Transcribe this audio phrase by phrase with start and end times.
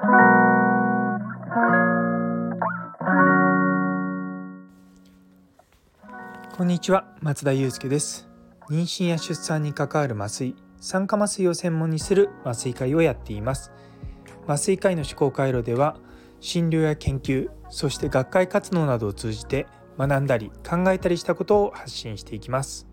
[0.00, 0.06] こ
[6.64, 8.26] んにちは松田祐介です。
[8.70, 13.72] 妊娠や出産に関わる麻酔酸化麻酔を専門にする麻酔会をやっています。
[14.46, 15.98] 麻酔会の思考回路では
[16.40, 19.66] 診療や研究そして学会活動などを通じて
[19.98, 22.86] 学んだり考えたりしたことを発信していきます。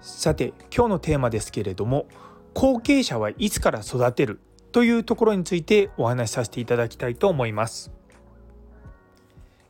[0.00, 2.06] さて今日のテーマですけれども
[2.54, 4.40] 後継者はいつから育てる
[4.74, 7.92] というところについてお話しさせていただきたいと思います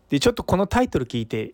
[0.09, 1.53] でちょっとこのタイトル聞いて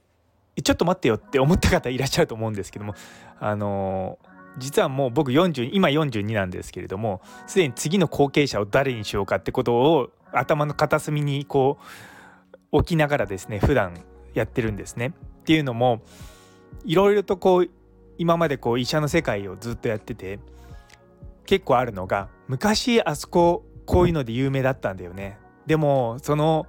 [0.63, 2.95] ちょっと待ってよって思った方いらっしゃると思うんですけども
[3.41, 4.21] あの
[4.59, 13.95] 実はもう僕40今42なんですけれどもすでに次の後継者を誰にしようかってことを頭の片隅にこう置きながらですね普段
[14.33, 15.09] やってるんですね。
[15.09, 16.03] っていうのも
[16.85, 17.71] いろいろとこう
[18.17, 20.39] 今までこう医者の世界をずっとやってて
[21.51, 25.37] 結構あるのが昔あそここういうので有名だったんだよね。
[25.67, 26.65] でもその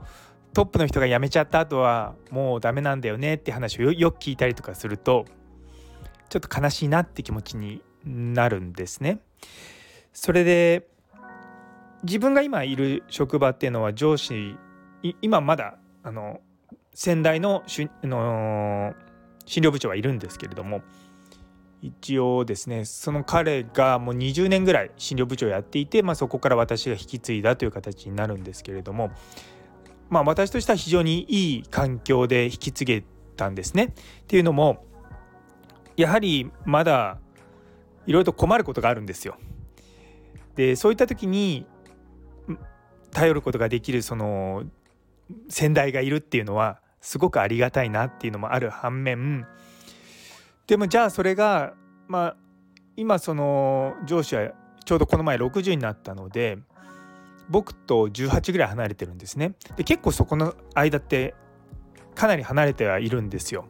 [0.54, 5.26] トップの人が辞めちゃった後はもうダメなんだよねって話をよく聞いたりとかすると
[6.30, 9.20] ちょっと悲しいなって気持ちになるんですね。
[10.14, 10.88] それで
[12.02, 14.58] 自分が今いる職場っていうのは上司
[15.22, 16.42] 今まだあの
[16.96, 18.96] 先代のしの
[19.46, 20.82] 診療部長はいるんですけれども
[21.82, 29.12] 一応ですねその彼がもう20年ぐらい診療部長をやっていて、まあ、そこから私が引き継いだという形になるんですけれども
[30.12, 33.04] まあ、私としては非常にいい環境で引き継げ
[33.38, 33.94] たんですね。
[34.24, 34.86] っていうのも
[35.96, 37.18] やはりまだ
[38.06, 39.38] いろいろと困ることがあるんですよ。
[40.56, 41.66] でそういった時に
[43.12, 44.64] 頼ることができるその
[45.48, 49.48] 先代がいるっていうのはすごくありがたいなっていうのもある反面
[50.72, 51.74] でもじゃあそれが
[52.08, 52.36] まあ
[52.96, 54.52] 今その上司は
[54.86, 56.60] ちょうどこの前60になったので
[57.50, 59.52] 僕と18ぐらい離れてるんですね。
[59.76, 61.36] で結構そこの間って
[62.16, 63.66] かなり離れてはいるんですよ。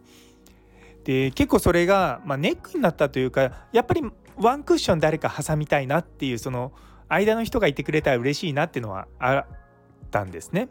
[1.04, 4.04] で結構それが、まあ、ネックになったというかやっぱり
[4.38, 6.72] ワンクッション誰か挟みたいなっていうその
[7.10, 9.46] 間の人がいてくれたら嬉しいなっていうのはあっ
[10.12, 10.70] たんですね。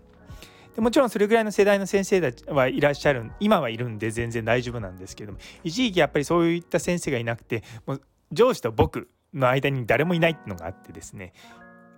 [0.75, 11.32] でもちろんそれぐらいの世代の先生たちはいらっしゃる今はいるんで全然大丈夫なんですけども一時期やっぱりそういった先生がいなくてもう上司と僕の間に誰もいないっていうのがあってですね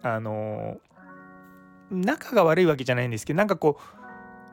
[0.02, 0.78] あの
[1.90, 4.02] 仲が悪いわけじゃないんですけどなんかこう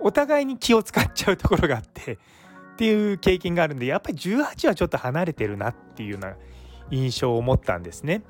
[0.02, 2.18] お互いに気を使っちゃうところがあってっ
[2.78, 6.36] ていう経験があるんでやっぱり18はちょっと離れてるなっていうような
[6.92, 8.24] 印象を持ったんですね。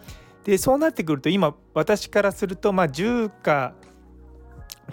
[0.43, 3.75] でそうなってくると今私からするとまあ10か、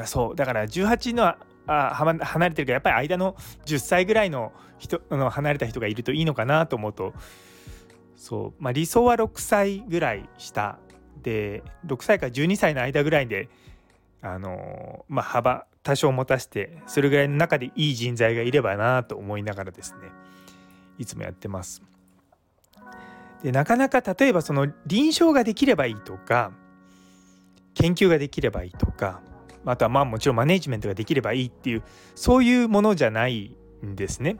[0.05, 0.37] そう。
[0.37, 7.15] だから18のはあ離れてるからやっぱり間の10歳ぐらいの人の離れた人がいるといいのかなと思うと。
[8.17, 10.79] そう、まあ、理想は6歳ぐらい下。
[11.23, 13.49] で6歳から12歳の間ぐらいで
[14.23, 19.99] あのまあ、幅多少持たせてそれぐらいの中でいい人材がいればなと思いながらですね。
[20.99, 21.83] いつもやってます。
[23.43, 26.53] でなかなか例えばその臨床ができればいいとか
[27.75, 29.21] 研究ができればいいとか
[29.67, 31.83] あとはまあもちろんマネジメントができればいいっていう
[32.15, 34.39] そういうものじゃないんですね。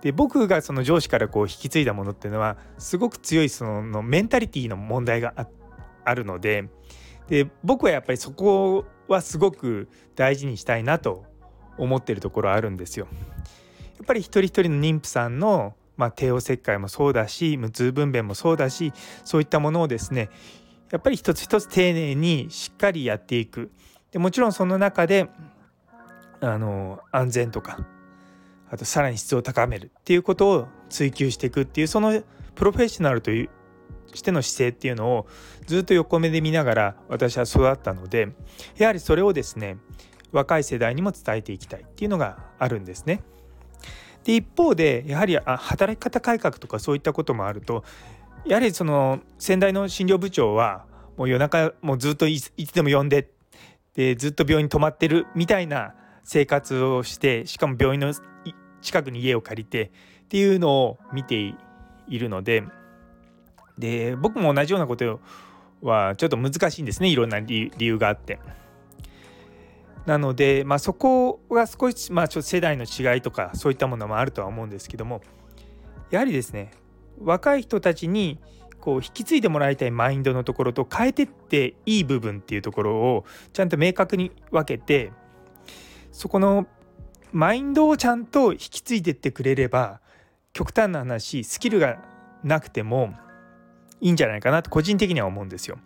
[0.00, 5.34] で僕がその上司からこう引き継いだものっていうのはすごく強いそのメンタリティーの問題が
[6.04, 6.68] あるので
[7.28, 11.26] で僕はやっぱりそこはすごく大事にしたいなと
[11.76, 13.08] 思ってるところあるんですよ。
[13.98, 18.94] やっぱり一人一人の妊婦さんの、まあ、帝王切開もそうだし無痛分娩もそうだし
[19.24, 20.30] そういったものをですね
[20.90, 23.70] やっぱり一つ一つ丁寧にしっかりやっていく
[24.12, 25.28] でもちろんその中で
[26.40, 27.86] あの安全とか
[28.70, 32.22] あとさらに質を高めるっていうことを追求していくっていうその
[32.54, 33.50] プロフェッショナルという
[34.14, 35.26] しての姿勢っていうのを
[35.66, 38.28] ずっと横目で見ながら私は育ったので
[38.76, 39.78] やはりそれをですね
[40.32, 43.22] 若い世代にも伝えていきたいっていうのがあるんですね。
[44.24, 47.84] で一方でやはり働き方改革とかそういったこともあると
[48.44, 50.84] やはりその先代の診療部長は
[51.16, 53.28] もう夜中もうずっといつでも呼んで
[53.94, 55.94] でずっと病院に泊まってるみたいな
[56.24, 58.12] 生活をしてしかも病院の
[58.80, 59.90] 近くに家を借りて
[60.24, 61.54] っていうのを見てい
[62.18, 62.64] るので
[63.78, 65.20] で僕も同じようなこと
[65.82, 68.38] はちょっと難しいんですねいろんな理由があって。
[70.06, 75.20] なので、まあ、そこが少し、まあ、ちょ世代の違いとかそういったものもあるとは思うんですけども
[76.10, 76.70] やはりですね
[77.20, 78.40] 若い人たちに
[78.80, 85.12] こう引き継いでもらいたいマインドのところと変えてっていい部分っていうところをちゃんと明確に分けて
[86.12, 86.66] そこの
[87.32, 90.00] マインドをちゃんと引き継いでってくれれば
[90.52, 92.02] 極端な話スキルが
[92.42, 93.14] なくても
[94.00, 95.78] いいんじゃないかなと個人的には思うんですよ。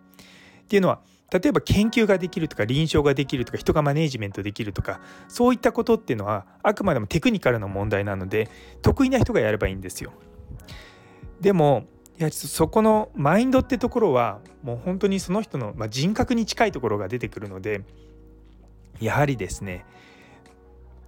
[0.63, 1.01] っていうのは
[1.31, 8.49] 例えば研究ができるとか臨床ができるとか人がマネージメントできるとかそういったことっていうのはあくまでもテクニカルな問題なので
[8.83, 10.13] 得意な人がやればいいんですよ。
[11.41, 11.87] でも
[12.19, 17.83] いやそこのマインドってところはもう本当にその人の、まあ、人格に近いところが出てくるので
[19.01, 19.85] やはりですね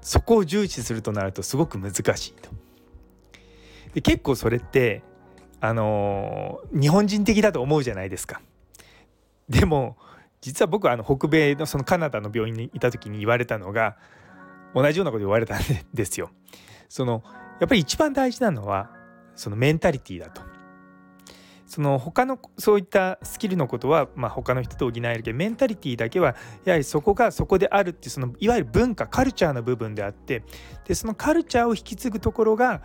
[0.00, 2.50] そこを重視するとなるとすごく難しいと。
[3.94, 5.02] で結構それって
[5.60, 8.40] あのー、日本人的だと思うじゃないですか。
[9.48, 9.96] でも
[10.40, 13.96] 実は僕はあの北米のそのカナダの病院にいた時に言われたのが
[14.74, 15.60] 同じようなこと言われたん
[15.94, 16.30] ですよ。
[16.88, 17.22] その
[17.58, 18.90] やっぱり一番大事なのは
[19.34, 20.55] そのメンタリティーだと。
[21.66, 30.44] その他のそういったスキルのことは、まあ、他の人と補えるけどメンタリティーだけはやはりそこがそこであるっていうそのいわゆる文化カルチャーの部分であって
[30.86, 32.82] でそのカルチャーを引き継ぐところが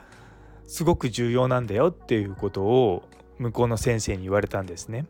[0.65, 3.03] すごく重要なんだよっていうことを
[3.37, 5.05] 向こうの先生に言われたんですね。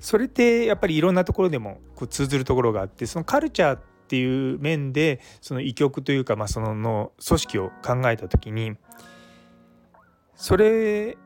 [0.00, 8.76] それってやっぱりいろんなところでもこう通ずるところがあってそのカルチャーっていう面でその医局というか、まあ、そのの組織を考えた時に
[10.38, 11.18] それ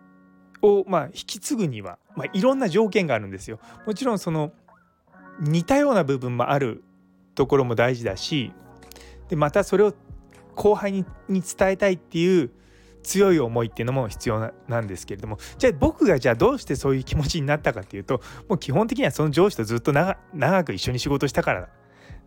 [0.63, 3.61] をまあ引き継ぐには、まあ、いろんな条件があるんですよ。
[3.87, 4.53] もちろんその
[5.39, 6.83] 似たような部分もある
[7.35, 8.53] ところも大事だし
[9.29, 9.95] でまたそれを
[10.55, 12.51] 後輩に伝えたいっていう
[13.03, 21.69] 強い思いっていうのも必要なんですけれどもじゃあ僕がじゃあどうしてそういう気持ちになったかっていうともう基本的にはその上司とずっと長く一緒に仕事したから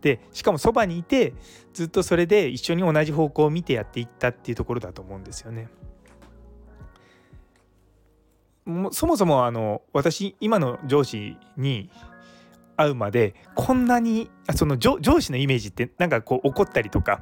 [0.01, 1.33] でしかもそばにいて
[1.73, 5.67] ずっとそれで一緒に同じ方向を見てやっていったっていうところだと思うんですよね。
[8.65, 11.89] もそもそもあの私今の上司に
[12.77, 17.21] 会うまでこんなにその上司のイメージってなんかこう怒ったりとか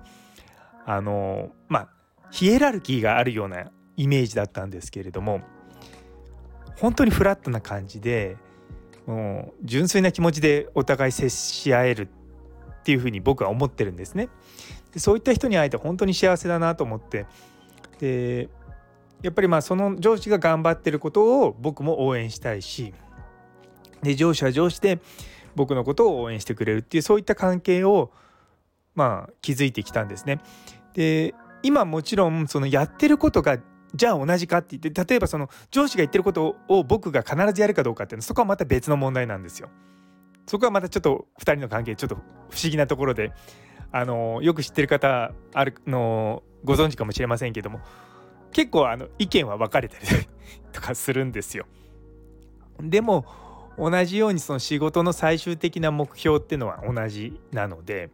[0.85, 1.89] あのまあ
[2.31, 5.41] ヒエラルキーがあるようなイメージだったんですけれども
[6.79, 8.37] 本当にフラットな感じで
[9.05, 12.09] もう純粋な気持ちでお互い接し合える
[12.79, 14.29] っていうふうに僕は思ってるんですね。
[14.93, 17.25] でそういった人に会えて本当に幸せだなと思って
[17.99, 18.49] で
[19.23, 22.93] やっぱりまあその上司が頑張ってることを僕も応援したいし
[24.03, 24.99] で上司は上司で
[25.55, 28.11] 僕のことを応援してくれるっていうそういった関係を
[28.95, 30.39] まあ築いてきたんですね。
[30.93, 31.33] で
[31.63, 33.57] 今もちろんそのやってることが
[33.95, 39.69] じゃあ同じかって言って例えばその上司が言ってることを僕が必ずやるかどうかっていうのはそこはまた別の問題なんですよ。
[40.47, 42.19] そこはまたちょっと2人の関係ちょっと不
[42.61, 43.31] 思議なところで
[43.91, 47.79] あのよく知ってる方あるのご存知かもしれませんけども
[48.53, 50.05] 結構あの意見は分かれたり
[50.71, 51.65] とかするんですよ。
[52.79, 53.25] でも
[53.77, 58.09] 同じようにその仕事の最終的な目標っていうのは同じなので。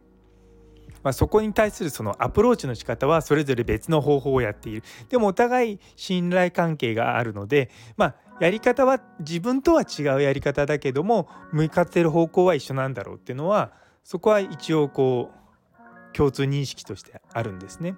[1.02, 13.72] まあ、そこに対するそのアプローチの仕方はそれぞれ別の方法をやっているでもお互い信頼関係があるので、まあ、やり方は自分とは違うやり方だけども向かってる方向は一緒なんだろうっていうのは
[14.04, 17.94] そこは一応こう共通認識としてあるんですね。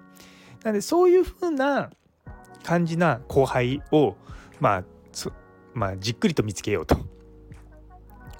[0.63, 1.89] なのでそういうふうな
[2.63, 4.15] 感じな後輩を、
[4.59, 4.83] まあ、
[5.73, 6.97] まあじっくりと見つけようと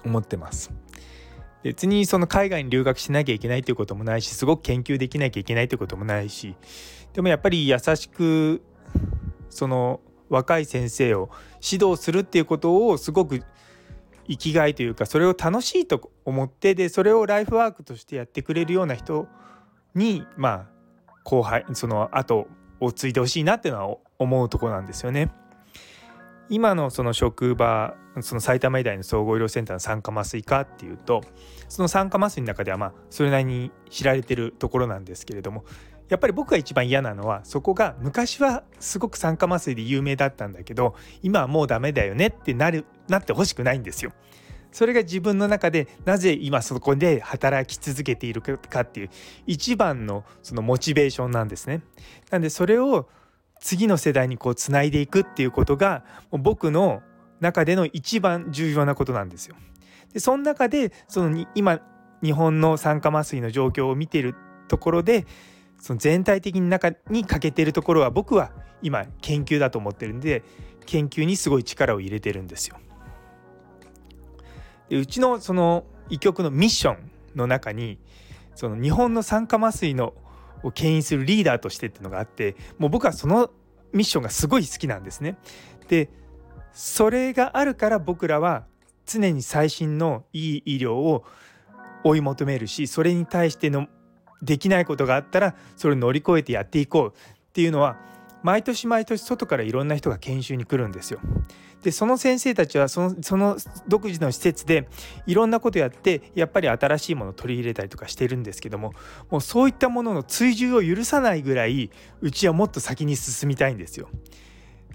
[0.04, 0.72] 思ってます。
[1.62, 6.54] 別にその海外に留学しなきゃいけないということもないしすごく研究できなきゃいけないということもないし
[7.14, 8.62] でもやっぱり優しく
[9.48, 11.30] その若い先生を
[11.62, 13.42] 指導するっていうことをすごく
[14.28, 19.26] 生きがいというかそれを楽しいと思ってでそれをライフワークとしてやってくれるような人
[19.94, 20.66] にまあ
[21.22, 22.46] 後輩その後
[22.80, 25.32] を継いでほしいなっていうのは思うとこなんですよね。
[26.48, 31.22] 今のその職場その埼玉医大の総合医療センターの酸化麻酔科っていうと
[31.68, 35.64] その酸化麻酔の中ではまあそれなりに知られてるところなんですけれども
[36.08, 44.12] やっぱり僕が一番嫌なのはそこが昔はすごく酸化麻酔で有名だったんだけど今はもうダメだよねってなるなってほしくないんですよ。
[44.70, 49.10] それが自分の中でなぜ今そこで働き続けているかっていう
[49.46, 51.82] 一番のそのモチベーションなんですね。
[52.30, 53.08] なんでそれを
[53.60, 57.02] 次の世代にこうつないでいくっていうことが僕の
[57.40, 59.56] 中での一番重要なことなんですよ。
[60.12, 61.80] でその中でその今
[62.22, 64.34] 日本の酸化麻酔の状況を見ている
[64.68, 65.26] ところで
[65.80, 70.42] その全体的に中に欠けてるところは僕は今研究だと思ってるんで
[70.86, 72.78] 研究にすごい力を入れてるんですよ。
[74.88, 77.98] でうちのその医局のミッションの中に
[78.54, 80.14] その日本の酸化麻酔の
[80.64, 83.50] を牽引するリーダーとしてっていうのがあってもう僕はその
[83.92, 85.36] ミッションがすごい好きなんですね。
[85.88, 86.10] で
[86.72, 88.64] それがあるから僕らは
[89.06, 91.24] 常に最新のいい医療を
[92.02, 93.86] 追い求めるしそれに対しての
[94.42, 97.96] できないことがあったらそれを乗り越えてやっていこうっていうのは
[98.42, 101.20] 毎年毎年外からいろんな人が研修に来るんですよ。
[101.84, 104.88] でその先生たちはそのその独自の施設で
[105.26, 108.94] いろんなことやってやっぱり新しいものを取り入れたりとかしてるんですけども
[109.30, 111.90] もうそういったものの追従を許さないぐらい
[112.22, 114.08] うちはもっと先に進みたいんですよ。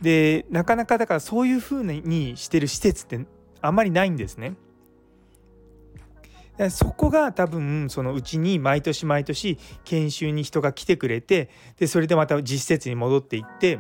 [0.02, 3.24] でなかなかだからそういうふうにしてる施設って
[3.62, 4.56] あんまりないんですね。
[6.72, 13.80] そこが多分そのうちに毎年毎年研修に人が来てくれてでそれでまた実施設に戻っていって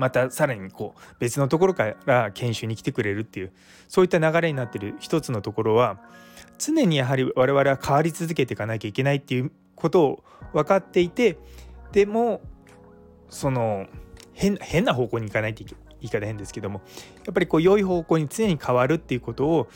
[0.00, 3.52] またさらにこう別のところから研修に来てくれるっていう
[3.86, 6.00] そういった流れになってる一つのところは
[6.58, 11.36] 常にやはり我々は変わり続けていかなきゃいけないっていうことを分かっていて
[11.92, 12.40] でも
[13.28, 13.86] その
[14.32, 16.80] 変変な方向に行かないって言い方変ですけども
[17.26, 19.68] やっぱりこう良い方向に常に変わるっていうことを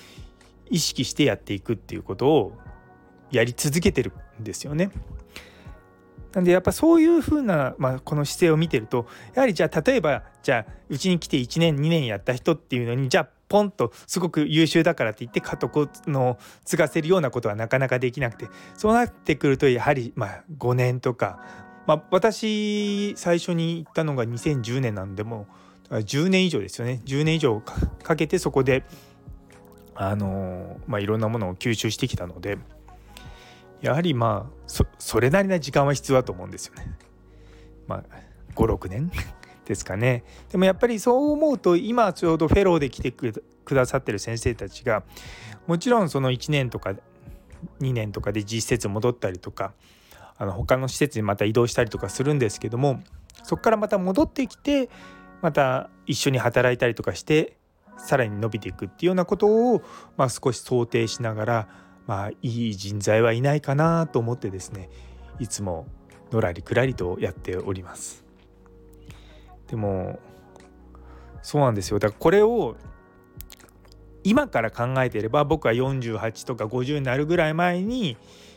[0.70, 2.52] 意識してやっていくっていうことを
[3.30, 4.90] やり続けてるんですよね。
[6.34, 21.40] なんでやっぱそういうふうな、まあ、この姿勢を見てるとやはりじゃあ例えばじゃあうちに来て1年2年やった人っていうのにじゃあポンとすごく優秀だからって言って家督の継がせるようなことはなかなかできなくてそうなってくるとやはりまあ5年とか、
[21.86, 25.46] まあ、私最初に行ったのが2010年なんでも
[25.90, 27.60] う10年以上ですよね10年以上
[28.02, 28.82] かけてそこで
[29.94, 32.58] あのまあいろんなものを吸収してきたので。
[33.84, 36.90] やはりまあそれなりな時間は必要だと思うんですよね。
[37.86, 38.04] まあ
[38.54, 39.12] 56年
[39.66, 40.24] ですかね。
[40.50, 45.02] でもやっぱりそう思うと今ちょうどフェローで来てくださってる先生たちが
[45.66, 46.94] もちろんその1年とか
[47.80, 49.74] 2年とかで実施設戻ったりとか
[50.38, 53.02] あの他の施設にまた移動したりとかするんですけども
[53.42, 54.88] そこからまた戻ってきて
[55.42, 57.58] また一緒に働いたりとかして
[57.98, 59.82] さらに伸びていくっていうようなことを、
[60.16, 61.68] まあ、少し想定しながら
[62.06, 64.90] まあいい人材はいないかなと思ってですね
[65.38, 65.86] いつも
[66.30, 68.24] のらりくらりとやっております。
[69.68, 70.18] でも
[71.42, 71.98] そうなんですよ。
[71.98, 72.76] だからこれを
[74.22, 78.16] 今から考えていれば僕は48とか50になるぐらい前に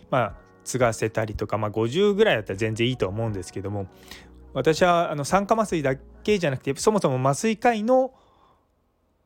[0.09, 3.87] まあ継がせたりとか、まあ、50ぐらいだったら全然いいと思うんですけども
[4.53, 8.11] 私はあの酸化麻酔だけじゃなくてそもそも麻酔科医の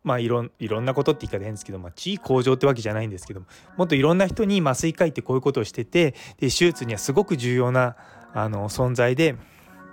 [0.03, 3.45] まあいろいろんなことって言い方変ですけど、まあ、地位向上ってわけじゃないんですけども
[3.77, 7.95] もっといろんな人に麻酔科医ってこういうことをしててで手術にはすごく重要な
[8.33, 9.35] あの存在で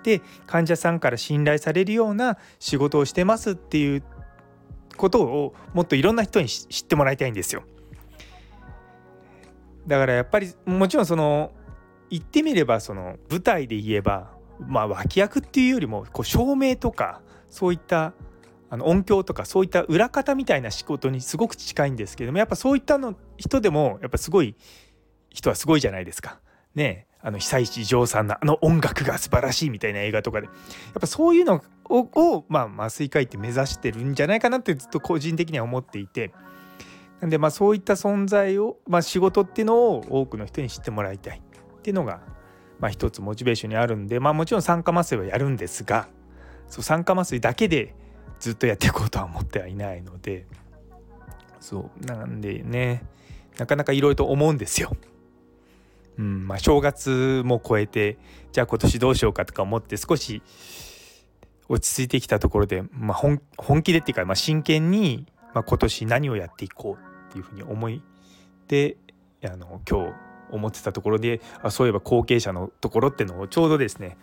[0.02, 4.02] で患者さんから信頼されるような仕事をしてますっていう
[4.96, 7.62] ことをもっといろんな人に知ってもらいたいんですよ。
[9.86, 11.52] だからやっぱりもちろんその
[12.10, 18.12] 言ってみればその舞台で言えばまあ脇役っていうよりもこう照明とかそういった
[18.70, 24.56] あの音響とかそういった裏方みたいな仕事にすごく近いんですけどもやっぱそういったの人でもやっぱすごい
[25.30, 26.40] 人はすごいじゃないですか。
[26.74, 30.46] ねあの久石譲さんのあの音楽が素晴らしいみたいな映画とかで。
[30.46, 30.54] やっ
[31.00, 36.32] ぱそういうのを、まあ、麻酔科医って目指してるんじゃないかなってずっと個人的には思っていて。
[37.20, 41.42] なんでまあそういった存在を、まあ、仕事っていうのを多くの人に知ってもらいたい。
[41.78, 42.20] っていうのが、
[42.78, 46.08] まあ、一つモチベーションにあるんで、まあ、もちろん酸化麻酔はやるんですが
[46.68, 47.94] そう酸化麻酔だけで
[48.38, 50.46] ずっとやっていこうとは思ってはいないので
[51.60, 53.04] そうなんでね
[53.58, 54.96] なかなかいろいろと思うんですよ。
[56.18, 58.18] うんまあ、正月も超えて
[58.50, 60.42] じゃあ今年どうしようかとか思って少し
[61.68, 68.02] 落ち着いてきたところで、まあ本、本気でっていうか、まあ、真剣に、まあ、今年何をやっていこうっていうふうに思い
[68.66, 68.96] で
[69.44, 70.12] あの今日
[70.50, 74.16] 思ってたところであそういえば後継者のところってのをちょうどですね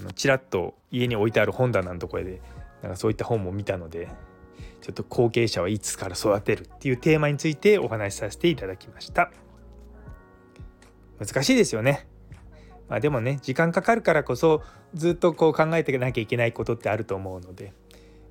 [0.00, 2.40] あのちらっと家に置いてある本棚のところで
[2.82, 4.08] なんかそういった本も見たので
[4.80, 9.30] ちょっと後継者はいつから育てるっていうテーマについてお話しさせていただきました。
[11.18, 12.06] 難しいですよね。
[12.88, 14.62] まあでもね時間かかるからこそ
[14.94, 17.72] ずっとこう考えていかなきゃいけないことってあると思うので、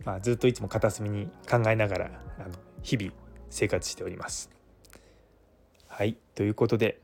[0.03, 2.05] まあ、ずっといつも片隅に考えながら
[2.39, 3.11] あの日々
[3.49, 4.49] 生活しております。
[5.87, 6.99] はいということで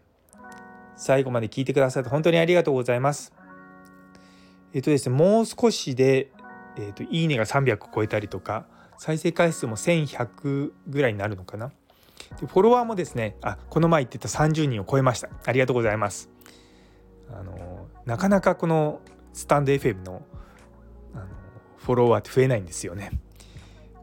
[0.96, 3.34] 最後まで聞いてくださって本当にありがとうございます。
[4.74, 6.32] えっとですねもう少しで
[6.78, 8.66] えーと、いいねが300超えたりとか
[8.98, 11.72] 再生回数も1100ぐらいになるのかな。
[12.40, 15.30] でフォロワーもですねあこの前言ってた30人を超えました。
[15.46, 16.30] ありがとうございます。
[17.32, 19.02] あのなかなかこの
[19.34, 20.22] スタンド FM の
[21.14, 21.26] あの
[21.78, 23.12] フォロワーって増えないんですよね。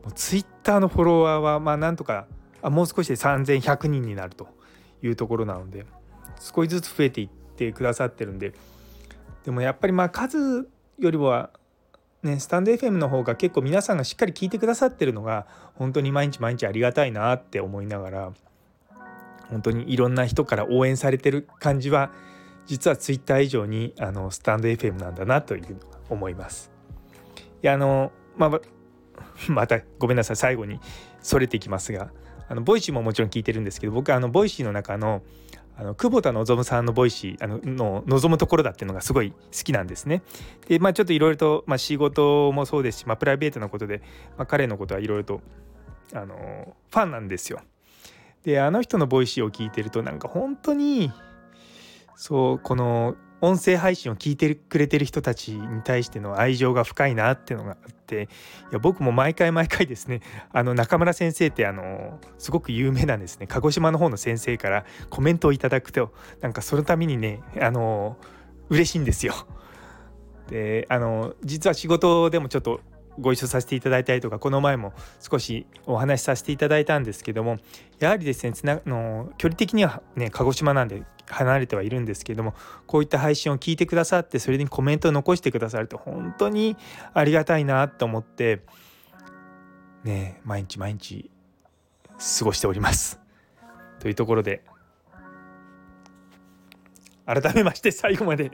[0.03, 2.27] もうツイッターのフォロワーはまあなんとか
[2.63, 4.49] あもう少しで3100人になると
[5.03, 5.87] いうところなので
[6.41, 8.55] 少しずつ増えていってくださってるんで
[9.45, 11.51] でもやっぱりまあ数よりは
[12.23, 18.33] ね、スタンド FM の方が結構皆さんがしっかり聞いてくださってるのが本当に毎日毎日ありがたいなって思いながら
[19.49, 22.13] 本当にいろんな人から応援されてる感じは
[22.67, 26.71] 実は Twitter 以上にあのスタンド FM なんだなというのは思います。
[27.63, 28.61] いやあのまあ
[29.49, 30.79] またごめんなさい最後に
[31.21, 32.11] それていきますが
[32.49, 35.23] あの Voicy ももちろん聞いてるんですけど僕はあの Voicy の中の
[35.77, 40.23] あの久保田望さんの Voicy あのの望むところだっていうのがすごい好きなんですね。
[40.69, 44.03] でまあちょっといろいろと、まあ、仕事もそうですし、まあ、プライベートなことで、
[44.37, 45.41] まあ、彼のことはいろいろと
[46.13, 47.61] あのファンなんですよ。
[48.43, 51.13] であの人の Voicy を聞いてるとなんか本当に
[52.17, 58.29] そうこの音声配信を聞いてくれてる人たちに対しての愛情が深いなっていうのがあって
[58.71, 60.21] いや僕も毎回毎回ですね
[60.53, 68.17] あの中村先生ってあのすごく有名なんですね鹿児島の方の先生からコメントをいただくとなんかそのためにねあの
[68.69, 69.35] 嬉しいんですよ。
[70.49, 72.81] であの実は仕事でもちょっと
[73.21, 77.59] ご一緒させていただいたりとかこの前も少しお話しさせていただいたんですけども
[77.99, 82.55] やはりですねつなの距離的にはね鹿児島なんで離れてはいるんですけども
[82.87, 86.77] こういった配信を聞いてくださってそれにコメントを残してくださると本当に
[87.15, 88.63] ありがたいなと思って
[90.05, 91.31] ね毎日毎日
[92.39, 93.21] 過ごしております。
[94.01, 94.65] というところで
[97.27, 98.51] 改めまして最後まで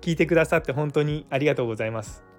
[0.00, 2.29] 聞いてくださって本当にありがとうございます。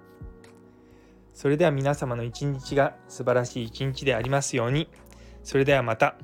[1.42, 4.88] それでは皆様の一日が素晴らしい一日でありますように。
[5.42, 6.14] それではまた。